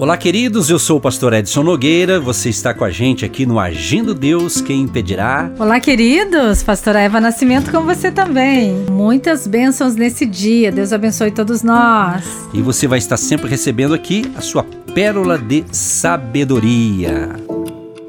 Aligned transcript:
Olá, 0.00 0.16
queridos, 0.16 0.70
eu 0.70 0.78
sou 0.78 0.98
o 0.98 1.00
pastor 1.00 1.32
Edson 1.32 1.64
Nogueira, 1.64 2.20
você 2.20 2.48
está 2.48 2.72
com 2.72 2.84
a 2.84 2.90
gente 2.90 3.24
aqui 3.24 3.44
no 3.44 3.58
Agindo 3.58 4.14
Deus, 4.14 4.60
quem 4.60 4.82
impedirá? 4.82 5.50
Olá, 5.58 5.80
queridos, 5.80 6.62
pastora 6.62 7.00
Eva 7.00 7.20
Nascimento 7.20 7.72
com 7.72 7.80
você 7.80 8.12
também. 8.12 8.86
Muitas 8.88 9.44
bênçãos 9.44 9.96
nesse 9.96 10.24
dia, 10.24 10.70
Deus 10.70 10.92
abençoe 10.92 11.32
todos 11.32 11.64
nós. 11.64 12.24
E 12.54 12.62
você 12.62 12.86
vai 12.86 13.00
estar 13.00 13.16
sempre 13.16 13.50
recebendo 13.50 13.92
aqui 13.92 14.30
a 14.36 14.40
sua 14.40 14.64
pérola 14.94 15.36
de 15.36 15.64
sabedoria. 15.72 17.30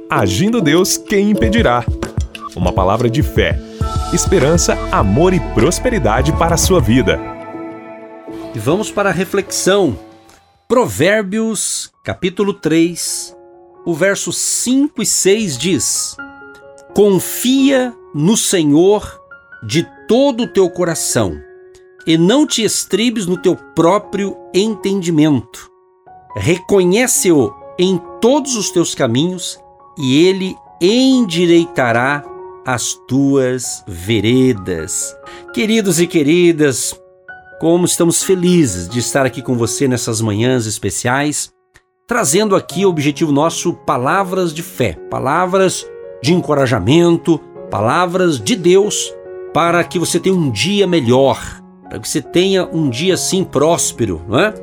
Agindo 0.08 0.62
Deus, 0.62 0.96
quem 0.96 1.32
impedirá? 1.32 1.84
Uma 2.56 2.72
palavra 2.72 3.10
de 3.10 3.24
fé, 3.24 3.60
esperança, 4.14 4.78
amor 4.92 5.34
e 5.34 5.40
prosperidade 5.40 6.32
para 6.34 6.54
a 6.54 6.58
sua 6.58 6.80
vida. 6.80 7.20
E 8.54 8.60
vamos 8.60 8.92
para 8.92 9.10
a 9.10 9.14
reflexão 9.14 9.98
Provérbios, 10.70 11.92
capítulo 12.04 12.54
3, 12.54 13.36
o 13.88 13.92
verso 13.92 14.32
5 14.32 15.02
e 15.02 15.06
6 15.06 15.58
diz: 15.58 16.16
Confia 16.94 17.92
no 18.14 18.38
Senhor 18.38 19.20
de 19.64 19.84
todo 20.08 20.44
o 20.44 20.48
teu 20.48 20.70
coração, 20.70 21.42
e 22.06 22.20
não 22.20 22.46
te 22.46 22.64
estribes 22.64 23.26
no 23.26 23.36
teu 23.36 23.56
próprio 23.56 24.38
entendimento. 24.54 25.72
Reconhece-o 26.36 27.52
em 27.80 28.00
todos 28.22 28.56
os 28.56 28.70
teus 28.70 28.94
caminhos, 28.94 29.60
e 29.98 30.24
ele 30.24 30.56
endireitará 30.80 32.24
as 32.64 32.94
tuas 33.08 33.84
veredas. 33.88 35.16
Queridos 35.52 36.00
e 36.00 36.06
queridas, 36.06 36.94
como 37.60 37.84
estamos 37.84 38.24
felizes 38.24 38.88
de 38.88 39.00
estar 39.00 39.26
aqui 39.26 39.42
com 39.42 39.56
você 39.56 39.86
nessas 39.86 40.22
manhãs 40.22 40.66
especiais, 40.66 41.52
trazendo 42.08 42.56
aqui 42.56 42.86
o 42.86 42.90
objetivo 42.90 43.34
nosso 43.34 43.74
palavras 43.74 44.54
de 44.54 44.64
fé, 44.64 44.94
palavras 45.10 45.86
de 46.24 46.34
encorajamento, 46.34 47.38
palavras 47.70 48.40
de 48.40 48.56
Deus 48.56 49.14
para 49.54 49.84
que 49.84 50.00
você 50.00 50.20
tenha 50.20 50.36
um 50.36 50.50
dia 50.50 50.88
melhor, 50.88 51.38
para 51.90 52.00
que 52.00 52.08
você 52.08 52.22
tenha 52.22 52.66
um 52.66 52.90
dia 52.90 53.16
assim 53.16 53.44
próspero, 53.44 54.22
não 54.28 54.40
é? 54.40 54.54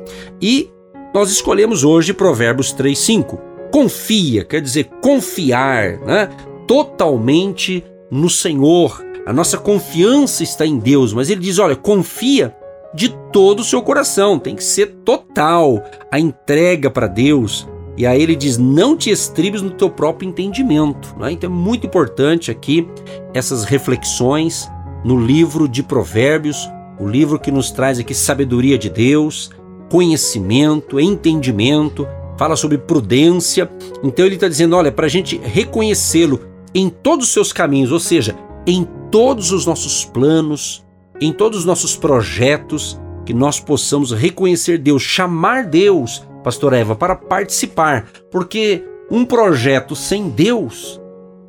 E 0.41 0.69
nós 1.13 1.29
escolhemos 1.29 1.83
hoje 1.83 2.13
Provérbios 2.13 2.73
3:5. 2.73 3.39
Confia, 3.71 4.43
quer 4.43 4.61
dizer 4.61 4.89
confiar, 5.01 5.99
né? 5.99 6.29
Totalmente 6.65 7.83
no 8.09 8.29
Senhor. 8.29 9.05
A 9.25 9.33
nossa 9.33 9.57
confiança 9.57 10.41
está 10.41 10.65
em 10.65 10.79
Deus, 10.79 11.13
mas 11.13 11.29
ele 11.29 11.41
diz: 11.41 11.59
olha, 11.59 11.75
confia 11.75 12.55
de 12.93 13.09
todo 13.31 13.59
o 13.59 13.63
seu 13.63 13.81
coração, 13.81 14.39
tem 14.39 14.55
que 14.55 14.63
ser 14.63 14.87
total 15.03 15.83
a 16.11 16.19
entrega 16.19 16.89
para 16.89 17.07
Deus. 17.07 17.67
E 17.97 18.05
aí 18.05 18.21
ele 18.21 18.35
diz: 18.35 18.57
não 18.57 18.95
te 18.95 19.09
estribes 19.09 19.61
no 19.61 19.71
teu 19.71 19.89
próprio 19.89 20.29
entendimento. 20.29 21.15
Né? 21.19 21.31
Então 21.31 21.49
é 21.49 21.53
muito 21.53 21.87
importante 21.87 22.51
aqui 22.51 22.87
essas 23.33 23.63
reflexões 23.63 24.69
no 25.03 25.19
livro 25.19 25.67
de 25.67 25.83
Provérbios, 25.83 26.69
o 26.99 27.07
livro 27.07 27.39
que 27.39 27.51
nos 27.51 27.71
traz 27.71 27.99
aqui 27.99 28.13
sabedoria 28.13 28.77
de 28.77 28.89
Deus, 28.89 29.49
conhecimento, 29.89 30.99
entendimento, 30.99 32.07
fala 32.37 32.55
sobre 32.55 32.77
prudência. 32.77 33.69
Então 34.03 34.25
ele 34.25 34.35
está 34.35 34.47
dizendo: 34.47 34.75
olha, 34.75 34.91
para 34.91 35.07
a 35.07 35.09
gente 35.09 35.37
reconhecê-lo 35.37 36.41
em 36.73 36.89
todos 36.89 37.27
os 37.27 37.33
seus 37.33 37.51
caminhos, 37.51 37.91
ou 37.91 37.99
seja, 37.99 38.35
em 38.65 38.87
todos 39.09 39.51
os 39.51 39.65
nossos 39.65 40.05
planos, 40.05 40.85
em 41.19 41.33
todos 41.33 41.59
os 41.59 41.65
nossos 41.65 41.95
projetos, 41.95 42.99
que 43.25 43.33
nós 43.33 43.59
possamos 43.59 44.11
reconhecer 44.11 44.77
Deus, 44.77 45.01
chamar 45.01 45.65
Deus, 45.65 46.25
Pastor 46.43 46.73
Eva, 46.73 46.95
para 46.95 47.15
participar, 47.15 48.09
porque 48.31 48.83
um 49.09 49.25
projeto 49.25 49.95
sem 49.95 50.29
Deus 50.29 51.01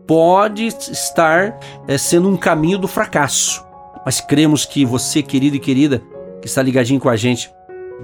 pode 0.06 0.66
estar 0.66 1.58
é, 1.86 1.98
sendo 1.98 2.28
um 2.28 2.36
caminho 2.36 2.78
do 2.78 2.88
fracasso. 2.88 3.64
Mas 4.04 4.20
cremos 4.20 4.64
que 4.64 4.84
você, 4.84 5.22
querido 5.22 5.56
e 5.56 5.60
querida, 5.60 6.02
que 6.40 6.48
está 6.48 6.62
ligadinho 6.62 6.98
com 6.98 7.08
a 7.08 7.16
gente, 7.16 7.50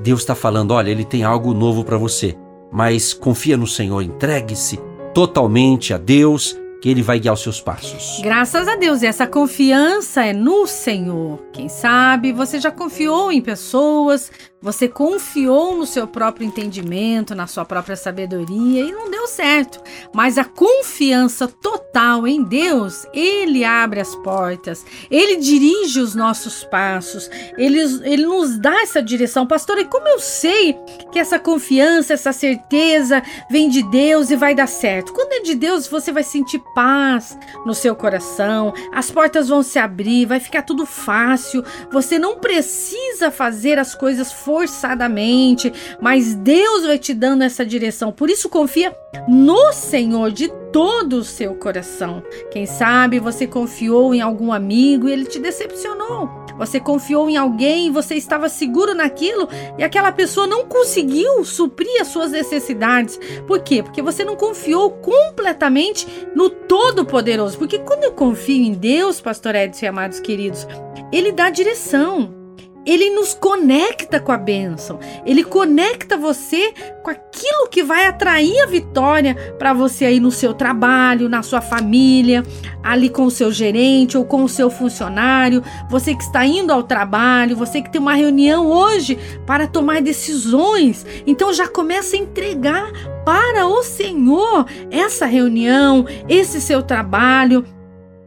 Deus 0.03 0.21
está 0.21 0.35
falando: 0.35 0.73
olha, 0.73 0.91
Ele 0.91 1.05
tem 1.05 1.25
algo 1.25 1.55
novo 1.55 1.83
para 1.83 1.97
você, 1.97 2.37
mas 2.71 3.15
confia 3.15 3.57
no 3.57 3.67
Senhor, 3.67 4.03
entregue-se 4.03 4.79
totalmente 5.15 5.95
a 5.95 5.99
Deus 5.99 6.59
que 6.84 6.91
Ele 6.91 7.00
vai 7.00 7.19
guiar 7.19 7.33
os 7.33 7.41
seus 7.41 7.62
passos. 7.62 8.21
Graças 8.22 8.69
a 8.69 8.77
Deus, 8.77 9.00
e 9.00 9.06
essa 9.06 9.27
confiança 9.27 10.22
é 10.22 10.34
no 10.34 10.67
Senhor. 10.67 11.39
Quem 11.50 11.67
sabe 11.67 12.31
você 12.31 12.61
já 12.61 12.71
confiou 12.71 13.33
em 13.33 13.41
pessoas, 13.41 14.31
você 14.65 14.89
confiou 14.89 15.77
no 15.77 15.84
seu 15.84 16.06
próprio 16.06 16.47
entendimento, 16.47 17.34
na 17.34 17.47
sua 17.47 17.67
própria 17.67 17.97
sabedoria 17.97 18.83
e 18.83 18.93
não 18.93 19.11
deu 19.11 19.27
certo. 19.27 19.78
Mas 20.15 20.39
a 20.39 20.44
confiança 20.47 21.47
total 21.47 22.27
em 22.27 22.43
Deus, 22.43 23.06
Ele 23.12 23.62
abre 23.62 24.00
as 24.00 24.17
portas, 24.17 24.83
Ele 25.11 25.37
dirige 25.37 26.00
os 26.00 26.15
nossos 26.15 26.65
passos, 26.65 27.31
Ele, 27.59 27.78
ele 28.05 28.25
nos 28.25 28.59
dá 28.59 28.81
essa 28.81 29.03
direção. 29.03 29.47
Pastor, 29.47 29.77
e 29.78 29.84
como 29.84 30.09
eu 30.09 30.19
sei 30.19 30.75
que 31.12 31.19
essa 31.19 31.39
confiança, 31.39 32.15
essa 32.15 32.33
certeza 32.33 33.23
vem 33.50 33.69
de 33.69 33.83
Deus 33.91 34.31
e 34.31 34.37
vai 34.37 34.55
dar 34.55 34.67
certo? 34.67 35.12
Quando 35.12 35.34
é 35.34 35.41
de 35.41 35.55
Deus, 35.55 35.87
você 35.87 36.11
vai 36.11 36.25
sentir 36.25 36.59
paz 36.75 37.39
no 37.65 37.75
seu 37.75 37.95
coração, 37.95 38.73
as 38.93 39.11
portas 39.11 39.49
vão 39.49 39.62
se 39.62 39.79
abrir, 39.79 40.27
vai 40.27 40.41
ficar 40.41 40.62
tudo 40.62 40.85
fácil, 40.85 41.65
você 41.91 42.19
não 42.19 42.39
precisa 42.39 43.31
fazer 43.31 43.79
as 43.79 43.95
coisas 43.95 44.33
forçadamente, 44.33 45.73
mas 46.01 46.35
Deus 46.35 46.85
vai 46.85 46.99
te 46.99 47.15
dando 47.15 47.43
essa 47.43 47.65
direção. 47.65 48.12
Por 48.12 48.29
isso 48.29 48.49
confia 48.49 48.95
no 49.29 49.73
Senhor 49.73 50.31
de 50.31 50.49
todo 50.73 51.19
o 51.19 51.25
seu 51.25 51.55
coração. 51.55 52.23
Quem 52.51 52.67
sabe 52.67 53.19
você 53.19 53.47
confiou 53.47 54.15
em 54.15 54.21
algum 54.21 54.53
amigo 54.53 55.09
e 55.09 55.12
ele 55.12 55.25
te 55.25 55.39
decepcionou. 55.39 56.44
Você 56.59 56.79
confiou 56.79 57.29
em 57.29 57.37
alguém 57.37 57.91
você 57.95 58.17
estava 58.17 58.49
seguro 58.49 58.95
naquilo 58.95 59.49
e 59.79 59.85
aquela 59.85 60.13
pessoa 60.13 60.47
não 60.47 60.67
conseguiu 60.67 61.45
suprir 61.45 62.01
as 62.01 62.09
suas 62.09 62.33
necessidades. 62.33 63.19
Por 63.47 63.61
quê? 63.61 63.83
Porque 63.83 64.03
você 64.03 64.25
não 64.25 64.37
confiou 64.37 64.91
completamente 64.91 66.07
no 66.35 66.51
Todo-Poderoso. 66.51 67.57
Porque 67.57 67.79
quando 67.79 68.05
eu 68.05 68.13
confio 68.13 68.65
em 68.65 68.73
Deus, 68.73 69.21
pastor 69.21 69.55
Edson 69.55 69.85
e 69.85 69.89
amados 69.89 70.21
queridos, 70.21 70.67
ele 71.13 71.33
dá 71.33 71.51
direção 71.51 72.44
ele 72.87 73.11
nos 73.11 73.34
conecta 73.34 74.21
com 74.21 74.33
a 74.33 74.39
bênção. 74.39 74.99
Ele 75.25 75.43
conecta 75.43 76.17
você 76.17 76.72
com 77.03 77.11
aquilo 77.11 77.69
que 77.69 77.83
vai 77.83 78.06
atrair 78.06 78.61
a 78.61 78.67
vitória 78.67 79.34
para 79.59 79.72
você 79.72 80.05
aí 80.05 80.21
no 80.21 80.31
seu 80.31 80.55
trabalho, 80.55 81.28
na 81.28 81.43
sua 81.43 81.61
família, 81.61 82.43
ali 82.83 83.09
com 83.09 83.25
o 83.25 83.31
seu 83.31 83.50
gerente 83.50 84.17
ou 84.19 84.25
com 84.25 84.44
o 84.44 84.49
seu 84.49 84.69
funcionário, 84.69 85.62
você 85.89 86.15
que 86.15 86.23
está 86.23 86.44
indo 86.44 86.73
ao 86.73 86.83
trabalho, 86.83 87.56
você 87.56 87.81
que 87.81 87.91
tem 87.91 88.00
uma 88.00 88.15
reunião 88.15 88.67
hoje 88.67 89.19
para 89.47 89.67
tomar 89.67 90.03
decisões. 90.03 91.06
Então 91.27 91.53
já 91.53 91.67
começa 91.67 92.15
a 92.15 92.19
entregar 92.19 92.93
para 93.25 93.67
o 93.67 93.83
Senhor 93.83 94.67
essa 94.91 95.25
reunião, 95.25 96.05
esse 96.28 96.61
seu 96.61 96.83
trabalho, 96.83 97.65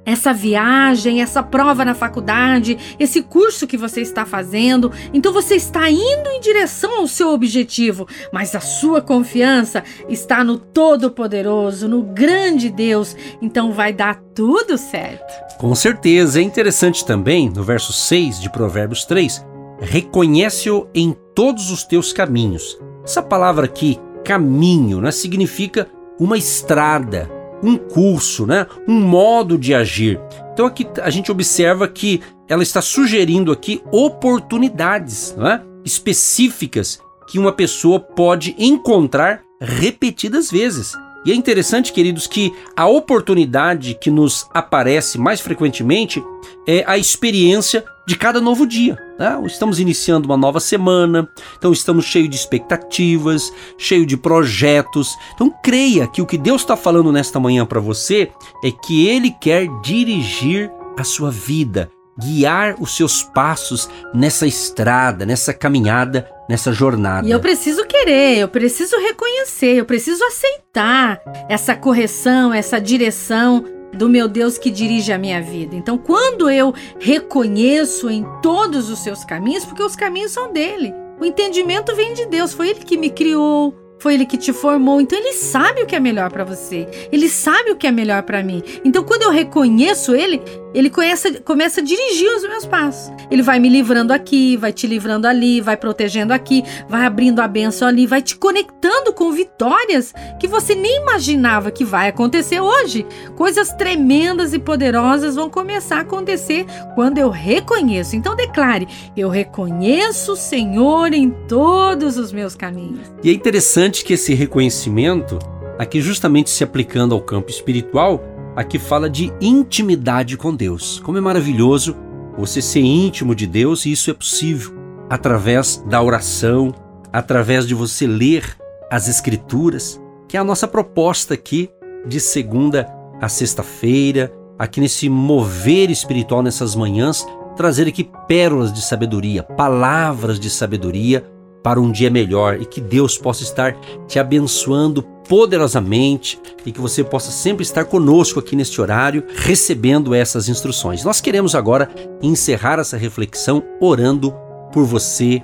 essa 0.07 0.33
viagem, 0.33 1.21
essa 1.21 1.43
prova 1.43 1.83
na 1.83 1.93
faculdade, 1.93 2.95
esse 2.97 3.21
curso 3.21 3.67
que 3.67 3.75
você 3.75 3.99
está 3.99 4.25
fazendo. 4.25 4.89
Então 5.13 5.33
você 5.33 5.55
está 5.55 5.91
indo 5.91 6.29
em 6.29 6.39
direção 6.39 6.99
ao 6.99 7.07
seu 7.07 7.33
objetivo, 7.33 8.07
mas 8.31 8.55
a 8.55 8.61
sua 8.61 9.01
confiança 9.01 9.83
está 10.07 10.45
no 10.45 10.57
Todo-Poderoso, 10.57 11.89
no 11.89 12.03
grande 12.03 12.69
Deus. 12.69 13.17
Então 13.41 13.73
vai 13.73 13.91
dar 13.91 14.21
tudo 14.33 14.77
certo. 14.77 15.57
Com 15.57 15.75
certeza. 15.75 16.39
É 16.39 16.41
interessante 16.41 17.05
também, 17.05 17.49
no 17.49 17.63
verso 17.63 17.91
6 17.91 18.39
de 18.39 18.49
Provérbios 18.49 19.03
3, 19.03 19.45
reconhece-o 19.81 20.87
em 20.95 21.13
todos 21.35 21.69
os 21.69 21.83
teus 21.83 22.13
caminhos. 22.13 22.79
Essa 23.03 23.21
palavra 23.21 23.65
aqui, 23.65 23.99
caminho, 24.23 25.01
né, 25.01 25.11
significa 25.11 25.89
uma 26.17 26.37
estrada 26.37 27.29
um 27.63 27.77
curso, 27.77 28.45
né? 28.45 28.67
um 28.87 28.99
modo 28.99 29.57
de 29.57 29.73
agir. 29.73 30.19
Então 30.53 30.65
aqui 30.65 30.87
a 31.01 31.09
gente 31.09 31.31
observa 31.31 31.87
que 31.87 32.21
ela 32.47 32.63
está 32.63 32.81
sugerindo 32.81 33.51
aqui 33.51 33.81
oportunidades 33.91 35.35
né? 35.37 35.61
específicas 35.83 36.99
que 37.27 37.37
uma 37.37 37.51
pessoa 37.51 37.99
pode 37.99 38.55
encontrar 38.57 39.41
repetidas 39.59 40.49
vezes. 40.49 40.93
E 41.27 41.31
é 41.33 41.35
interessante, 41.35 41.91
queridos, 41.91 42.25
que 42.25 42.55
a 42.73 42.87
oportunidade 42.87 43.95
que 43.95 44.09
nos 44.09 44.47
aparece 44.53 45.17
mais 45.17 45.41
frequentemente 45.41 46.23
é 46.65 46.85
a 46.87 46.97
experiência 46.97 47.83
de 48.07 48.15
cada 48.15 48.39
novo 48.39 48.65
dia. 48.65 48.97
Né? 49.19 49.37
Estamos 49.45 49.77
iniciando 49.77 50.25
uma 50.25 50.37
nova 50.37 50.61
semana, 50.61 51.27
então 51.57 51.73
estamos 51.73 52.05
cheios 52.05 52.29
de 52.29 52.37
expectativas, 52.37 53.51
cheio 53.77 54.05
de 54.05 54.15
projetos. 54.15 55.17
Então 55.35 55.53
creia 55.61 56.07
que 56.07 56.21
o 56.21 56.25
que 56.25 56.37
Deus 56.37 56.61
está 56.61 56.77
falando 56.77 57.11
nesta 57.11 57.41
manhã 57.41 57.65
para 57.65 57.81
você 57.81 58.31
é 58.63 58.71
que 58.71 59.05
Ele 59.05 59.29
quer 59.29 59.67
dirigir 59.81 60.71
a 60.97 61.03
sua 61.03 61.29
vida, 61.29 61.91
guiar 62.17 62.77
os 62.79 62.95
seus 62.95 63.21
passos 63.21 63.89
nessa 64.13 64.47
estrada, 64.47 65.25
nessa 65.25 65.53
caminhada 65.53 66.36
nessa 66.47 66.71
jornada. 66.71 67.27
E 67.27 67.31
eu 67.31 67.39
preciso 67.39 67.85
querer, 67.85 68.39
eu 68.39 68.47
preciso 68.47 68.97
reconhecer, 68.97 69.75
eu 69.75 69.85
preciso 69.85 70.23
aceitar 70.23 71.21
essa 71.49 71.75
correção, 71.75 72.53
essa 72.53 72.79
direção 72.79 73.63
do 73.93 74.07
meu 74.07 74.27
Deus 74.27 74.57
que 74.57 74.69
dirige 74.69 75.11
a 75.11 75.17
minha 75.17 75.41
vida. 75.41 75.75
Então, 75.75 75.97
quando 75.97 76.49
eu 76.49 76.73
reconheço 76.99 78.09
em 78.09 78.25
todos 78.41 78.89
os 78.89 78.99
seus 78.99 79.23
caminhos, 79.23 79.65
porque 79.65 79.83
os 79.83 79.95
caminhos 79.95 80.31
são 80.31 80.51
dele, 80.51 80.93
o 81.19 81.25
entendimento 81.25 81.95
vem 81.95 82.13
de 82.13 82.25
Deus, 82.25 82.53
foi 82.53 82.69
ele 82.69 82.79
que 82.81 82.97
me 82.97 83.09
criou, 83.09 83.73
foi 83.99 84.13
ele 84.13 84.25
que 84.25 84.37
te 84.37 84.53
formou, 84.53 85.01
então 85.01 85.17
ele 85.17 85.33
sabe 85.33 85.81
o 85.81 85.85
que 85.85 85.95
é 85.95 85.99
melhor 85.99 86.31
para 86.31 86.43
você. 86.43 86.87
Ele 87.11 87.27
sabe 87.27 87.71
o 87.71 87.75
que 87.75 87.87
é 87.87 87.91
melhor 87.91 88.21
para 88.23 88.43
mim. 88.43 88.61
Então 88.85 89.03
quando 89.03 89.23
eu 89.23 89.31
reconheço 89.31 90.13
ele, 90.13 90.39
ele 90.77 90.91
começa, 90.91 91.33
começa 91.41 91.81
a 91.81 91.83
dirigir 91.83 92.29
os 92.35 92.43
meus 92.43 92.63
passos. 92.63 93.11
Ele 93.31 93.41
vai 93.41 93.57
me 93.57 93.67
livrando 93.67 94.13
aqui, 94.13 94.55
vai 94.55 94.71
te 94.71 94.85
livrando 94.85 95.25
ali, 95.25 95.59
vai 95.59 95.75
protegendo 95.75 96.31
aqui, 96.31 96.63
vai 96.87 97.03
abrindo 97.03 97.39
a 97.39 97.47
benção 97.47 97.87
ali, 97.87 98.05
vai 98.05 98.21
te 98.21 98.35
conectando 98.35 99.11
com 99.11 99.31
vitórias 99.31 100.13
que 100.39 100.47
você 100.47 100.75
nem 100.75 101.01
imaginava 101.01 101.71
que 101.71 101.83
vai 101.83 102.09
acontecer 102.09 102.59
hoje. 102.59 103.07
Coisas 103.35 103.73
tremendas 103.73 104.53
e 104.53 104.59
poderosas 104.59 105.33
vão 105.33 105.49
começar 105.49 105.97
a 105.97 106.01
acontecer 106.01 106.67
quando 106.93 107.17
eu 107.17 107.31
reconheço. 107.31 108.15
Então 108.15 108.35
declare: 108.35 108.87
eu 109.17 109.29
reconheço 109.29 110.33
o 110.33 110.37
Senhor 110.37 111.11
em 111.11 111.31
todos 111.47 112.19
os 112.19 112.31
meus 112.31 112.53
caminhos. 112.53 113.11
E 113.23 113.31
é 113.31 113.33
interessante 113.33 114.05
que 114.05 114.13
esse 114.13 114.35
reconhecimento, 114.35 115.39
aqui 115.79 116.01
justamente 116.01 116.51
se 116.51 116.63
aplicando 116.63 117.15
ao 117.15 117.21
campo 117.21 117.49
espiritual, 117.49 118.36
aqui 118.57 118.79
fala 118.79 119.07
de 119.07 119.31
intimidade 119.39 120.35
com 120.35 120.55
Deus. 120.55 120.99
Como 121.01 121.15
é 121.15 121.21
maravilhoso 121.21 121.95
você 122.35 122.59
ser 122.59 122.79
íntimo 122.79 123.35
de 123.35 123.45
Deus 123.45 123.85
e 123.85 123.91
isso 123.91 124.09
é 124.09 124.15
possível 124.15 124.73
através 125.07 125.77
da 125.87 126.01
oração, 126.01 126.73
através 127.13 127.67
de 127.67 127.75
você 127.75 128.07
ler 128.07 128.57
as 128.89 129.07
Escrituras, 129.07 130.01
que 130.27 130.35
é 130.35 130.39
a 130.39 130.43
nossa 130.43 130.67
proposta 130.67 131.35
aqui 131.35 131.69
de 132.07 132.19
segunda 132.19 132.91
a 133.21 133.29
sexta-feira, 133.29 134.33
aqui 134.57 134.81
nesse 134.81 135.07
mover 135.07 135.91
espiritual 135.91 136.41
nessas 136.41 136.75
manhãs, 136.75 137.25
trazer 137.55 137.87
aqui 137.87 138.09
pérolas 138.27 138.73
de 138.73 138.81
sabedoria, 138.81 139.43
palavras 139.43 140.39
de 140.39 140.49
sabedoria 140.49 141.23
para 141.63 141.79
um 141.79 141.91
dia 141.91 142.09
melhor 142.09 142.61
e 142.61 142.65
que 142.65 142.79
Deus 142.79 143.17
possa 143.17 143.43
estar 143.43 143.73
te 144.07 144.19
abençoando 144.19 145.03
poderosamente 145.27 146.39
e 146.65 146.71
que 146.71 146.79
você 146.79 147.03
possa 147.03 147.31
sempre 147.31 147.63
estar 147.63 147.85
conosco 147.85 148.39
aqui 148.39 148.55
neste 148.55 148.79
horário, 148.79 149.23
recebendo 149.35 150.15
essas 150.15 150.47
instruções. 150.47 151.03
Nós 151.03 151.19
queremos 151.19 151.53
agora 151.55 151.89
encerrar 152.21 152.79
essa 152.79 152.97
reflexão 152.97 153.63
orando 153.79 154.33
por 154.71 154.85
você 154.85 155.43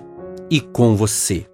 e 0.50 0.62
com 0.62 0.96
você. 0.96 1.53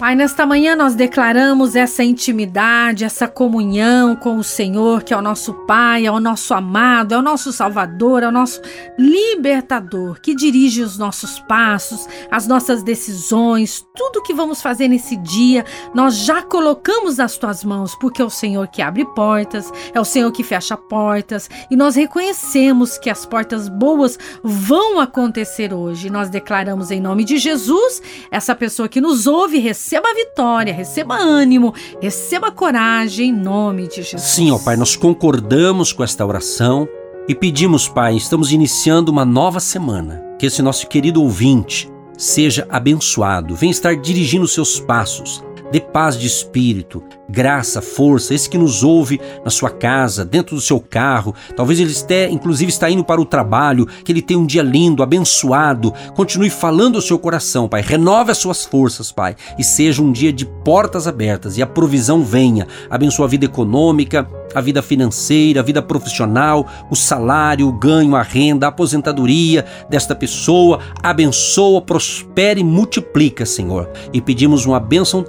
Pai, 0.00 0.14
nesta 0.14 0.46
manhã 0.46 0.74
nós 0.74 0.94
declaramos 0.94 1.76
essa 1.76 2.02
intimidade, 2.02 3.04
essa 3.04 3.28
comunhão 3.28 4.16
com 4.16 4.38
o 4.38 4.42
Senhor, 4.42 5.02
que 5.02 5.12
é 5.12 5.16
o 5.16 5.20
nosso 5.20 5.52
Pai, 5.66 6.06
é 6.06 6.10
o 6.10 6.18
nosso 6.18 6.54
amado, 6.54 7.12
é 7.12 7.18
o 7.18 7.22
nosso 7.22 7.52
Salvador, 7.52 8.22
é 8.22 8.28
o 8.28 8.32
nosso 8.32 8.62
libertador, 8.98 10.18
que 10.18 10.34
dirige 10.34 10.80
os 10.80 10.96
nossos 10.96 11.38
passos, 11.40 12.08
as 12.30 12.46
nossas 12.46 12.82
decisões, 12.82 13.86
tudo 13.94 14.22
que 14.22 14.32
vamos 14.32 14.62
fazer 14.62 14.88
nesse 14.88 15.16
dia, 15.16 15.66
nós 15.94 16.16
já 16.16 16.40
colocamos 16.40 17.18
nas 17.18 17.36
tuas 17.36 17.62
mãos, 17.62 17.94
porque 17.94 18.22
é 18.22 18.24
o 18.24 18.30
Senhor 18.30 18.68
que 18.68 18.80
abre 18.80 19.04
portas, 19.04 19.70
é 19.92 20.00
o 20.00 20.04
Senhor 20.04 20.32
que 20.32 20.42
fecha 20.42 20.78
portas, 20.78 21.50
e 21.70 21.76
nós 21.76 21.94
reconhecemos 21.94 22.96
que 22.96 23.10
as 23.10 23.26
portas 23.26 23.68
boas 23.68 24.18
vão 24.42 24.98
acontecer 24.98 25.74
hoje. 25.74 26.08
Nós 26.08 26.30
declaramos 26.30 26.90
em 26.90 27.02
nome 27.02 27.22
de 27.22 27.36
Jesus, 27.36 28.00
essa 28.30 28.54
pessoa 28.54 28.88
que 28.88 28.98
nos 28.98 29.26
ouve, 29.26 29.58
recebe 29.58 29.89
receba 29.90 30.14
vitória, 30.14 30.72
receba 30.72 31.16
ânimo, 31.16 31.74
receba 32.00 32.52
coragem 32.52 33.30
em 33.30 33.32
nome 33.32 33.88
de 33.88 34.02
Jesus. 34.02 34.22
Sim, 34.22 34.52
ó 34.52 34.58
Pai, 34.58 34.76
nós 34.76 34.94
concordamos 34.94 35.92
com 35.92 36.04
esta 36.04 36.24
oração 36.24 36.88
e 37.26 37.34
pedimos, 37.34 37.88
Pai, 37.88 38.14
estamos 38.14 38.52
iniciando 38.52 39.10
uma 39.10 39.24
nova 39.24 39.58
semana. 39.58 40.22
Que 40.38 40.46
esse 40.46 40.62
nosso 40.62 40.86
querido 40.86 41.20
ouvinte 41.20 41.90
seja 42.16 42.68
abençoado, 42.70 43.56
venha 43.56 43.72
estar 43.72 43.96
dirigindo 43.96 44.46
seus 44.46 44.78
passos 44.78 45.42
Dê 45.70 45.80
paz 45.80 46.18
de 46.18 46.26
espírito, 46.26 47.02
graça, 47.28 47.80
força, 47.80 48.34
esse 48.34 48.50
que 48.50 48.58
nos 48.58 48.82
ouve 48.82 49.20
na 49.44 49.50
sua 49.50 49.70
casa, 49.70 50.24
dentro 50.24 50.56
do 50.56 50.60
seu 50.60 50.80
carro, 50.80 51.34
talvez 51.56 51.78
ele 51.78 51.92
esteja, 51.92 52.32
inclusive 52.32 52.70
está 52.70 52.90
indo 52.90 53.04
para 53.04 53.20
o 53.20 53.24
trabalho, 53.24 53.86
que 54.04 54.10
ele 54.10 54.22
tenha 54.22 54.40
um 54.40 54.46
dia 54.46 54.62
lindo, 54.62 55.02
abençoado. 55.02 55.92
Continue 56.14 56.50
falando 56.50 56.96
ao 56.96 57.02
seu 57.02 57.18
coração, 57.18 57.68
Pai. 57.68 57.82
Renove 57.82 58.32
as 58.32 58.38
suas 58.38 58.64
forças, 58.64 59.12
Pai, 59.12 59.36
e 59.58 59.62
seja 59.62 60.02
um 60.02 60.10
dia 60.10 60.32
de 60.32 60.44
portas 60.44 61.06
abertas 61.06 61.56
e 61.56 61.62
a 61.62 61.66
provisão 61.66 62.24
venha. 62.24 62.66
Abençoa 62.90 63.26
a 63.26 63.28
vida 63.28 63.44
econômica, 63.44 64.26
a 64.54 64.60
vida 64.60 64.82
financeira, 64.82 65.60
a 65.60 65.62
vida 65.62 65.80
profissional, 65.80 66.66
o 66.90 66.96
salário, 66.96 67.68
o 67.68 67.72
ganho, 67.72 68.16
a 68.16 68.22
renda, 68.22 68.66
a 68.66 68.68
aposentadoria 68.68 69.64
desta 69.88 70.14
pessoa. 70.14 70.80
Abençoa, 71.02 71.80
prospere 71.80 72.60
e 72.60 72.64
multiplica, 72.64 73.46
Senhor. 73.46 73.88
E 74.12 74.20
pedimos 74.20 74.66
uma 74.66 74.80
bênção 74.80 75.22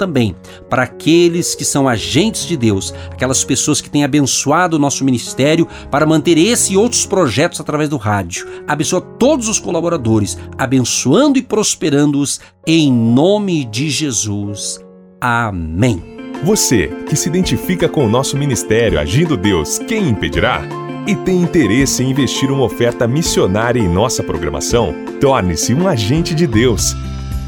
para 0.70 0.84
aqueles 0.84 1.56
que 1.56 1.66
são 1.66 1.88
agentes 1.88 2.46
de 2.46 2.58
Deus, 2.58 2.94
aquelas 3.10 3.44
pessoas 3.44 3.82
que 3.82 3.90
têm 3.90 4.04
abençoado 4.04 4.76
o 4.76 4.80
nosso 4.80 5.04
ministério 5.04 5.68
para 5.90 6.06
manter 6.06 6.38
esse 6.38 6.74
e 6.74 6.78
outros 6.78 7.06
projetos 7.06 7.60
através 7.60 7.90
do 7.90 7.98
rádio. 7.98 8.48
Abençoa 8.68 9.02
todos 9.02 9.48
os 9.48 9.60
colaboradores, 9.60 10.38
abençoando 10.58 11.38
e 11.38 11.42
prosperando-os 11.42 12.40
em 12.66 12.92
nome 12.92 13.66
de 13.66 13.90
Jesus. 13.90 14.80
Amém. 15.20 16.02
Você 16.44 16.88
que 17.08 17.16
se 17.16 17.30
identifica 17.30 17.88
com 17.88 18.06
o 18.06 18.10
nosso 18.10 18.36
ministério 18.36 19.00
Agindo 19.00 19.38
Deus, 19.38 19.78
quem 19.78 20.10
impedirá? 20.10 20.62
E 21.08 21.16
tem 21.16 21.42
interesse 21.42 22.04
em 22.04 22.10
investir 22.10 22.52
uma 22.52 22.64
oferta 22.64 23.08
missionária 23.08 23.80
em 23.80 23.88
nossa 23.88 24.24
programação? 24.24 24.94
Torne-se 25.20 25.74
um 25.74 25.88
agente 25.88 26.34
de 26.34 26.46
Deus 26.46 26.96